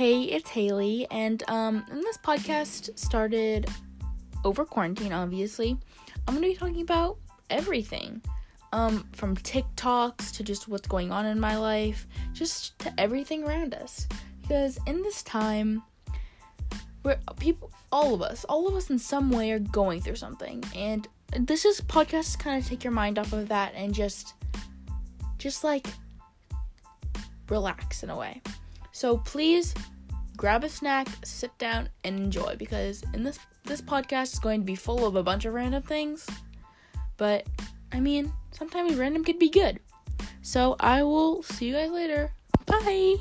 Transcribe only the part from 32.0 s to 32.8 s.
and enjoy